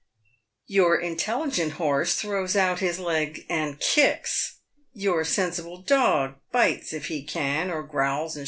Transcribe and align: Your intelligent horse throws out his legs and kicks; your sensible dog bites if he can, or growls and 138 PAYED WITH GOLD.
Your 0.65 0.99
intelligent 0.99 1.73
horse 1.73 2.15
throws 2.15 2.55
out 2.55 2.79
his 2.79 2.97
legs 2.97 3.41
and 3.47 3.79
kicks; 3.79 4.55
your 4.95 5.23
sensible 5.23 5.77
dog 5.77 6.37
bites 6.51 6.91
if 6.91 7.05
he 7.05 7.21
can, 7.21 7.69
or 7.69 7.83
growls 7.83 7.85
and 7.85 7.89
138 7.89 7.89
PAYED 7.91 8.25
WITH 8.25 8.33
GOLD. 8.33 8.37